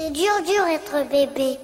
Dur, 0.00 0.36
dur 0.46 0.64
être 0.76 0.96
bébé. 1.12 1.58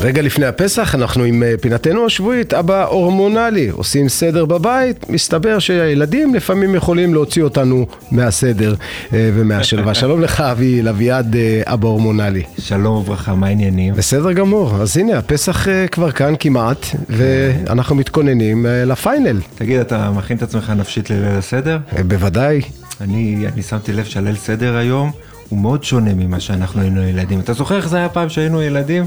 רגע 0.00 0.22
לפני 0.22 0.46
הפסח 0.46 0.94
אנחנו 0.94 1.24
עם 1.24 1.42
אה, 1.42 1.54
פינתנו 1.60 2.06
השבועית, 2.06 2.54
אבא 2.54 2.86
הורמונלי, 2.86 3.68
עושים 3.68 4.08
סדר 4.08 4.44
בבית, 4.44 5.10
מסתבר 5.10 5.58
שהילדים 5.58 6.34
לפעמים 6.34 6.74
יכולים 6.74 7.14
להוציא 7.14 7.42
אותנו 7.42 7.86
מהסדר 8.10 8.74
אה, 9.12 9.30
ומהשלווה. 9.34 9.94
שלום 10.02 10.20
לך 10.20 10.40
אבי 10.40 10.88
אביעד, 10.90 11.36
אה, 11.36 11.62
אבא 11.64 11.88
הורמונלי. 11.88 12.42
שלום 12.58 12.96
וברכה, 12.96 13.34
מה 13.34 13.46
העניינים? 13.46 13.94
בסדר 13.94 14.32
גמור, 14.32 14.82
אז 14.82 14.96
הנה 14.96 15.18
הפסח 15.18 15.66
כבר 15.90 16.10
כאן 16.10 16.34
כמעט, 16.40 16.86
ואנחנו 17.08 17.96
מתכוננים 17.96 18.66
לפיינל. 18.86 19.40
תגיד, 19.54 19.80
אתה 19.80 20.10
מכין 20.10 20.36
את 20.36 20.42
עצמך 20.42 20.72
נפשית 20.76 21.10
לליל 21.10 21.38
הסדר? 21.38 21.78
בוודאי. 22.06 22.60
אני, 23.00 23.44
אני 23.52 23.62
שמתי 23.62 23.92
לב 23.92 24.04
שהליל 24.04 24.36
סדר 24.36 24.76
היום 24.76 25.12
הוא 25.48 25.58
מאוד 25.58 25.84
שונה 25.84 26.14
ממה 26.14 26.40
שאנחנו 26.40 26.80
היינו 26.80 27.02
ילדים. 27.02 27.40
אתה 27.40 27.52
זוכר 27.52 27.76
איך 27.76 27.88
זה 27.88 27.96
היה 27.96 28.08
פעם 28.08 28.28
שהיינו 28.28 28.62
ילדים? 28.62 29.06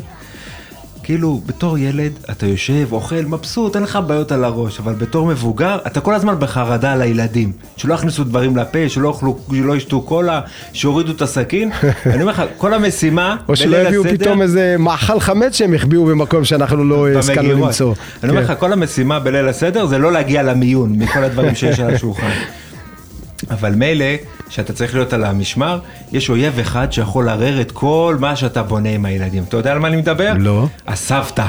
כאילו, 1.04 1.42
בתור 1.46 1.78
ילד 1.78 2.12
אתה 2.32 2.46
יושב, 2.46 2.88
אוכל, 2.92 3.16
מבסוט, 3.28 3.76
אין 3.76 3.84
לך 3.84 4.00
בעיות 4.08 4.32
על 4.32 4.44
הראש, 4.44 4.80
אבל 4.80 4.94
בתור 4.94 5.28
מבוגר 5.28 5.78
אתה 5.88 6.02
כל 6.02 6.14
הזמן 6.14 6.36
בחרדה 6.40 6.94
על 6.94 7.02
הילדים. 7.02 7.52
שלא 7.78 7.94
יכניסו 7.94 8.24
דברים 8.24 8.58
לפה, 8.58 8.80
שלא 8.90 9.08
יאכלו, 9.08 9.38
שלא 9.52 9.76
ישתו 9.76 10.02
קולה, 10.02 10.42
שיורידו 10.74 11.12
את 11.12 11.22
הסכין. 11.22 11.72
אני 12.06 12.22
אומר 12.22 12.32
לך, 12.32 12.44
כל 12.58 12.74
המשימה 12.74 13.36
או 13.48 13.56
שלא 13.56 13.78
יביאו 13.78 14.06
הסדר- 14.06 14.18
פתאום 14.18 14.42
איזה 14.42 14.76
מאכל 14.80 15.20
חמץ 15.20 15.56
שהם 15.56 15.74
החביאו 15.74 16.06
במקום 16.06 16.46
שאנחנו 16.46 16.84
לא 16.84 17.10
הסכמנו. 17.10 17.66
למצוא. 17.66 17.94
אני 18.24 18.32
אומר 18.32 18.46
כן. 18.48 18.54
לך, 18.54 18.60
כל 18.60 18.74
המשימה 18.74 19.20
בליל 19.20 19.48
הסדר 19.48 19.86
זה 19.86 19.98
לא 19.98 20.12
להגיע 20.12 20.44
למיון 20.44 20.94
מכל 20.98 21.24
הדברים 21.24 21.56
שיש 21.56 21.80
על 21.80 21.94
השולחן. 21.96 22.30
אבל 23.52 23.76
מילא, 23.76 24.06
שאתה 24.50 24.74
צריך 24.74 24.96
להיות 24.96 25.14
על 25.14 25.24
המשמר, 25.24 25.80
יש 26.12 26.30
אויב 26.30 26.60
אחד 26.60 26.92
שיכול 26.92 27.26
לערער 27.26 27.62
את 27.62 27.72
כל 27.72 28.18
מה 28.20 28.36
שאתה 28.36 28.64
בונה 28.64 28.90
עם 28.90 29.06
הילדים. 29.06 29.44
אתה 29.44 29.58
יודע 29.58 29.72
על 29.72 29.80
מה 29.80 29.88
אני 29.88 29.98
מדבר? 29.98 30.34
לא. 30.40 30.68
הסבתא. 30.88 31.46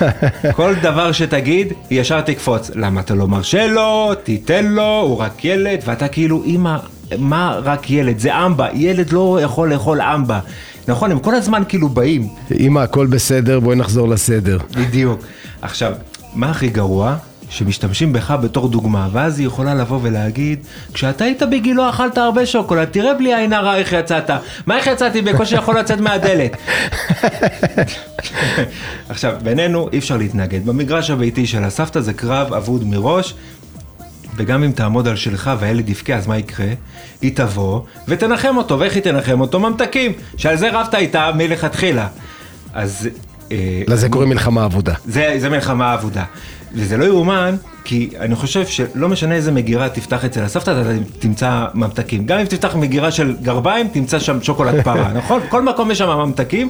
כל 0.56 0.74
דבר 0.82 1.12
שתגיד, 1.12 1.72
היא 1.90 2.00
ישר 2.00 2.20
תקפוץ. 2.20 2.70
למה 2.74 3.00
אתה 3.00 3.14
לא 3.14 3.28
מרשה 3.28 3.66
לו? 3.66 4.12
תיתן 4.22 4.66
לו, 4.66 5.00
הוא 5.00 5.18
רק 5.18 5.44
ילד, 5.44 5.78
ואתה 5.84 6.08
כאילו, 6.08 6.42
אמא, 6.46 6.76
מה 7.18 7.58
רק 7.62 7.90
ילד? 7.90 8.18
זה 8.18 8.46
אמבה, 8.46 8.68
ילד 8.74 9.12
לא 9.12 9.38
יכול 9.42 9.72
לאכול 9.72 10.00
אמבה. 10.00 10.40
נכון, 10.88 11.12
הם 11.12 11.18
כל 11.18 11.34
הזמן 11.34 11.62
כאילו 11.68 11.88
באים. 11.88 12.28
אמא, 12.60 12.80
הכל 12.80 13.06
בסדר, 13.06 13.60
בואי 13.60 13.76
נחזור 13.76 14.08
לסדר. 14.08 14.58
בדיוק. 14.76 15.20
עכשיו, 15.62 15.92
מה 16.34 16.50
הכי 16.50 16.68
גרוע? 16.68 17.16
שמשתמשים 17.50 18.12
בך 18.12 18.30
בתור 18.30 18.68
דוגמה, 18.68 19.08
ואז 19.12 19.38
היא 19.38 19.46
יכולה 19.46 19.74
לבוא 19.74 19.98
ולהגיד, 20.02 20.58
כשאתה 20.92 21.24
היית 21.24 21.42
בגילו 21.42 21.90
אכלת 21.90 22.18
הרבה 22.18 22.46
שוקולד, 22.46 22.84
תראה 22.84 23.14
בלי 23.14 23.34
עין 23.34 23.52
הרע 23.52 23.76
איך 23.76 23.92
יצאת. 23.92 24.30
מה 24.66 24.76
איך 24.76 24.86
יצאתי? 24.86 25.22
בקושי 25.22 25.54
יכול 25.54 25.78
לצאת 25.78 26.00
מהדלת. 26.00 26.56
עכשיו, 29.08 29.36
בינינו 29.42 29.88
אי 29.92 29.98
אפשר 29.98 30.16
להתנגד. 30.16 30.66
במגרש 30.66 31.10
הביתי 31.10 31.46
של 31.46 31.64
הסבתא 31.64 32.00
זה 32.00 32.12
קרב 32.12 32.52
אבוד 32.52 32.84
מראש, 32.84 33.34
וגם 34.36 34.64
אם 34.64 34.72
תעמוד 34.72 35.08
על 35.08 35.16
שלך 35.16 35.50
והילד 35.58 35.88
יבכה, 35.88 36.14
אז 36.14 36.26
מה 36.26 36.38
יקרה? 36.38 36.66
היא 37.20 37.36
תבוא 37.36 37.80
ותנחם 38.08 38.56
אותו, 38.56 38.78
ואיך 38.78 38.94
היא 38.94 39.02
תנחם 39.02 39.40
אותו? 39.40 39.60
ממתקים, 39.60 40.12
שעל 40.36 40.56
זה 40.56 40.70
רבת 40.70 40.94
איתה 40.94 41.30
מלכתחילה. 41.34 42.06
אז... 42.74 43.08
אה, 43.52 43.82
לזה 43.86 44.08
קוראים 44.08 44.28
מלחמה 44.28 44.64
אבודה. 44.64 44.94
זה, 45.06 45.34
זה 45.38 45.48
מלחמה 45.48 45.94
אבודה. 45.94 46.24
וזה 46.72 46.96
לא 46.96 47.04
יאומן, 47.04 47.56
כי 47.84 48.08
אני 48.20 48.34
חושב 48.34 48.66
שלא 48.66 49.08
משנה 49.08 49.34
איזה 49.34 49.52
מגירה 49.52 49.88
תפתח 49.88 50.24
אצל 50.24 50.42
הסבתא, 50.42 50.70
אתה 50.70 50.92
תמצא 51.18 51.66
ממתקים. 51.74 52.26
גם 52.26 52.38
אם 52.38 52.44
תפתח 52.44 52.76
מגירה 52.76 53.10
של 53.10 53.36
גרביים, 53.42 53.88
תמצא 53.88 54.18
שם 54.18 54.42
שוקולד 54.42 54.84
פרה, 54.84 55.12
נכון? 55.18 55.40
כל 55.48 55.62
מקום 55.62 55.90
יש 55.90 55.98
שם 55.98 56.08
ממתקים, 56.08 56.68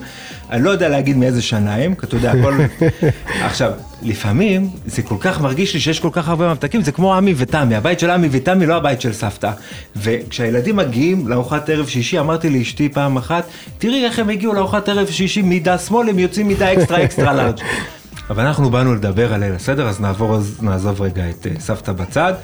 אני 0.50 0.64
לא 0.64 0.70
יודע 0.70 0.88
להגיד 0.88 1.16
מאיזה 1.16 1.42
שנה 1.42 1.74
הם, 1.74 1.94
כי 1.94 2.06
אתה 2.06 2.16
יודע, 2.16 2.32
הכל... 2.32 2.54
עכשיו, 3.48 3.72
לפעמים 4.02 4.68
זה 4.86 5.02
כל 5.02 5.14
כך 5.20 5.40
מרגיש 5.40 5.74
לי 5.74 5.80
שיש 5.80 6.00
כל 6.00 6.08
כך 6.12 6.28
הרבה 6.28 6.48
ממתקים, 6.48 6.82
זה 6.82 6.92
כמו 6.92 7.14
עמי 7.14 7.34
ותמי, 7.36 7.74
הבית 7.74 8.00
של 8.00 8.10
עמי 8.10 8.28
ותמי 8.30 8.66
לא 8.66 8.74
הבית 8.74 9.00
של 9.00 9.12
סבתא. 9.12 9.50
וכשהילדים 9.96 10.76
מגיעים 10.76 11.28
לארוחת 11.28 11.68
ערב 11.68 11.86
שישי, 11.86 12.18
אמרתי 12.18 12.50
לאשתי 12.50 12.88
פעם 12.88 13.16
אחת, 13.16 13.44
תראי 13.78 14.04
איך 14.04 14.18
הם 14.18 14.28
הגיעו 14.28 14.54
לארוחת 14.54 14.88
ערב 14.88 15.06
שישי 15.08 15.42
מידה 15.42 15.78
שמאל, 15.78 16.08
הם 16.08 16.18
יוצאים 16.18 16.48
מידה 16.48 16.72
אקסטרה 16.72 17.04
אקסטרה 17.04 17.32
לארג'. 17.34 17.60
אבל 18.30 18.46
אנחנו 18.46 18.70
באנו 18.70 18.94
לדבר 18.94 19.34
על 19.34 19.40
ליל 19.40 19.54
הסדר, 19.54 19.88
אז 19.88 20.00
נעבור, 20.00 20.36
אז 20.36 20.58
נעזוב 20.62 21.02
רגע 21.02 21.30
את 21.30 21.46
uh, 21.46 21.60
סבתא 21.60 21.92
בצד. 21.92 22.34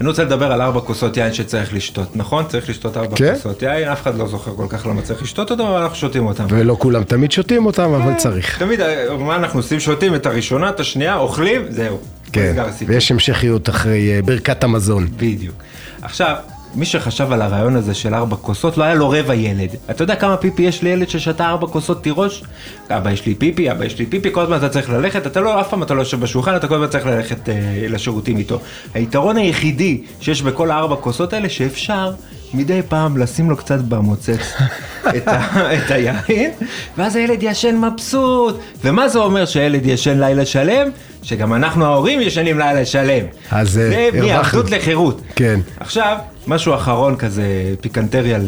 אני 0.00 0.08
רוצה 0.08 0.24
לדבר 0.24 0.52
על 0.52 0.62
ארבע 0.62 0.80
כוסות 0.80 1.16
יין 1.16 1.32
שצריך 1.32 1.74
לשתות, 1.74 2.16
נכון? 2.16 2.44
צריך 2.48 2.68
לשתות 2.68 2.96
ארבע 2.96 3.16
כן. 3.16 3.34
כוסות 3.34 3.62
יין, 3.62 3.88
אף 3.88 4.02
אחד 4.02 4.18
לא 4.18 4.28
זוכר 4.28 4.56
כל 4.56 4.66
כך 4.68 4.86
למה 4.86 5.02
צריך 5.02 5.22
לשתות 5.22 5.50
אותם, 5.50 5.62
אבל 5.62 5.82
אנחנו 5.82 5.96
שותים 5.96 6.26
אותם. 6.26 6.44
ולא 6.48 6.76
כולם 6.78 7.04
תמיד 7.04 7.32
שותים 7.32 7.66
אותם, 7.66 7.92
אבל 7.94 8.14
צריך. 8.14 8.58
תמיד, 8.58 8.80
אה, 8.80 9.16
מה 9.18 9.36
אנחנו 9.36 9.58
עושים? 9.58 9.80
שותים 9.80 10.14
את 10.14 10.26
הראשונה, 10.26 10.68
את 10.68 10.80
השנייה, 10.80 11.16
אוכלים, 11.16 11.62
זהו. 11.68 11.98
כן. 12.32 12.56
ויש 12.86 13.10
המשכיות 13.10 13.68
אחרי 13.68 14.16
אה, 14.16 14.22
ברכת 14.22 14.64
המזון. 14.64 15.08
בדיוק. 15.16 15.54
עכשיו, 16.02 16.34
מי 16.76 16.86
שחשב 16.86 17.32
על 17.32 17.42
הרעיון 17.42 17.76
הזה 17.76 17.94
של 17.94 18.14
ארבע 18.14 18.36
כוסות, 18.36 18.78
לא 18.78 18.84
היה 18.84 18.94
לו 18.94 19.10
רבע 19.10 19.34
ילד. 19.34 19.68
אתה 19.90 20.02
יודע 20.02 20.16
כמה 20.16 20.36
פיפי 20.36 20.62
יש 20.62 20.82
לילד 20.82 21.08
ששתה 21.08 21.48
ארבע 21.48 21.66
כוסות 21.66 22.02
תירוש? 22.02 22.42
אבא 22.90 23.10
יש 23.10 23.26
לי 23.26 23.34
פיפי, 23.34 23.70
אבא 23.70 23.84
יש 23.84 23.98
לי 23.98 24.06
פיפי, 24.06 24.28
כל 24.32 24.40
הזמן 24.40 24.56
אתה 24.56 24.68
צריך 24.68 24.90
ללכת, 24.90 25.26
אתה 25.26 25.40
לא, 25.40 25.60
אף 25.60 25.68
פעם 25.68 25.82
אתה 25.82 25.94
לא 25.94 26.00
יושב 26.00 26.20
בשולחן, 26.20 26.56
אתה 26.56 26.68
כל 26.68 26.74
הזמן 26.74 26.88
צריך 26.88 27.06
ללכת 27.06 27.48
אה, 27.48 27.54
לשירותים 27.88 28.36
איתו. 28.36 28.60
היתרון 28.94 29.36
היחידי 29.36 30.02
שיש 30.20 30.42
בכל 30.42 30.70
הארבע 30.70 30.96
כוסות 30.96 31.32
האלה, 31.32 31.48
שאפשר 31.48 32.12
מדי 32.54 32.80
פעם 32.88 33.16
לשים 33.16 33.50
לו 33.50 33.56
קצת 33.56 33.78
במוצץ 33.78 34.52
את, 35.16 35.28
ה, 35.28 35.74
את 35.74 35.90
היין, 35.90 36.50
ואז 36.98 37.16
הילד 37.16 37.38
ישן 37.42 37.76
מבסוט. 37.76 38.60
ומה 38.84 39.08
זה 39.08 39.18
אומר 39.18 39.46
שהילד 39.46 39.86
ישן 39.86 40.18
לילה 40.18 40.46
שלם? 40.46 40.88
שגם 41.22 41.54
אנחנו 41.54 41.84
ההורים 41.84 42.20
ישנים 42.20 42.58
לילה 42.58 42.86
שלם. 42.86 43.24
אז, 43.50 43.78
אה, 43.78 44.08
זה. 44.12 44.20
מעבדות 44.22 44.70
לחירות. 44.70 45.20
כן. 45.36 45.60
עכשיו, 45.80 46.16
משהו 46.46 46.74
אחרון 46.74 47.16
כזה, 47.16 47.44
פיקנטריה 47.80 48.38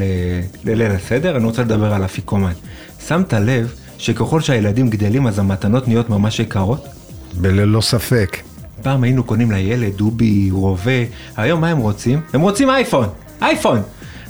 לליל 0.65 0.91
הסדר, 0.91 1.37
אני 1.37 1.45
רוצה 1.45 1.63
לדבר 1.63 1.93
על 1.93 2.05
אפיקומן. 2.05 2.53
שמת 3.09 3.33
לב 3.33 3.75
שככל 3.99 4.41
שהילדים 4.41 4.91
גדלים 4.91 5.27
אז 5.27 5.39
המתנות 5.39 5.89
נהיות 5.89 6.11
ממש 6.11 6.41
יקרות? 6.41 6.87
בללא 7.35 7.81
ספק. 7.81 8.37
פעם 8.83 9.03
היינו 9.03 9.25
קונים 9.25 9.51
לילד 9.51 9.93
דובי, 9.97 10.51
רובה, 10.51 10.93
היום 11.37 11.61
מה 11.61 11.69
הם 11.69 11.79
רוצים? 11.79 12.21
הם 12.33 12.41
רוצים 12.41 12.71
אייפון, 12.71 13.09
אייפון. 13.43 13.83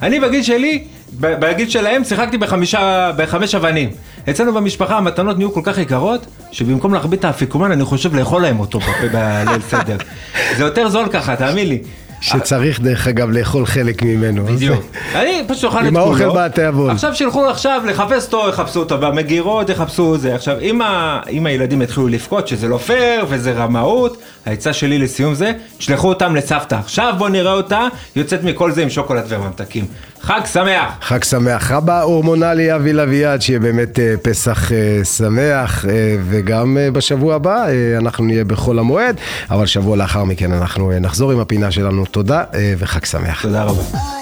אני 0.03 0.21
בגיל 0.21 0.43
שלי, 0.43 0.85
בגיל 1.21 1.69
שלהם 1.69 2.05
שיחקתי 2.05 2.39
בחמישה, 2.39 3.13
בחמש 3.17 3.55
אבנים. 3.55 3.91
אצלנו 4.31 4.55
במשפחה 4.55 4.97
המתנות 4.97 5.39
נהיו 5.39 5.53
כל 5.53 5.61
כך 5.65 5.79
יקרות, 5.79 6.27
שבמקום 6.53 6.95
להחביא 6.95 7.19
את 7.19 7.25
האפיקומן 7.25 7.73
אני 7.73 7.85
חושב 7.85 8.15
לאכול 8.15 8.43
להם 8.43 8.61
אותו 8.61 8.79
בליל 9.13 9.63
סדר. 9.69 9.97
זה 10.57 10.65
יותר 10.65 10.89
זול 10.89 11.09
ככה, 11.09 11.37
תאמין 11.37 11.69
לי. 11.69 11.79
שצריך 12.21 12.81
דרך 12.81 13.07
אגב 13.09 13.31
לאכול 13.31 13.67
חלק 13.67 14.03
ממנו. 14.03 14.47
בדיוק. 14.47 14.85
אני 15.15 15.43
פשוט 15.49 15.65
אוכל 15.65 15.79
את 15.79 15.85
עם 15.87 15.95
כולו. 15.95 16.05
האוכל 16.07 16.29
בא 16.29 16.45
התיאבון. 16.45 16.91
עכשיו 16.91 17.15
שילכו 17.15 17.47
עכשיו 17.47 17.83
לחפש 17.87 18.25
אותו, 18.25 18.49
יחפשו 18.49 18.81
אותו 18.81 18.99
במגירות, 18.99 19.69
יחפשו 19.69 20.19
זה. 20.19 20.35
עכשיו, 20.35 20.57
אם, 21.31 21.47
הילדים 21.47 21.83
יתחילו 21.83 22.09
לבכות 22.09 22.49
שזה 22.49 22.69
לא 22.69 22.79
פייר 22.79 23.27
וזה 23.29 23.53
רמאות, 23.53 24.17
העצה 24.47 24.73
שלי 24.73 24.99
לסיום 24.99 25.35
זה, 25.35 25.53
תשלחו 25.79 26.09
אותם 26.09 26.37
לסבתא. 26.37 26.75
עכשיו 26.75 27.15
בואו 27.19 27.29
נראה 27.29 27.53
אותה 27.53 27.89
יוצאת 28.17 28.45
מכל 28.45 28.73
זה 28.73 28.83
עם 28.83 28.91
שוקולד 28.91 29.25
וממתקים. 29.29 29.85
חג 30.23 30.41
שמח! 30.53 30.99
חג 31.01 31.25
שמח. 31.25 31.71
רבה 31.71 32.03
הורמונלי 32.03 32.75
אבי 32.75 32.93
לביעד, 32.93 33.43
שיהיה 33.43 33.59
באמת 33.61 33.99
אה, 33.99 34.15
פסח 34.23 34.73
אה, 34.73 35.05
שמח, 35.05 35.85
אה, 35.85 36.17
וגם 36.29 36.77
בשבוע 36.93 37.35
הבא 37.35 37.67
אנחנו 37.99 38.25
נהיה 38.25 38.45
בחול 38.45 38.79
המועד, 38.79 39.17
אבל 39.51 39.67
שבוע 39.67 39.97
לאחר 39.97 40.25
מכן 40.25 40.53
אנחנו 40.53 40.93
נחזור 41.01 41.33
עם 41.33 41.41
הפינה 41.41 41.71
שלנו. 41.71 42.05
תודה 42.07 42.45
וחג 42.79 43.05
שמח. 43.05 43.43
תודה 43.43 43.63
רבה. 43.63 44.18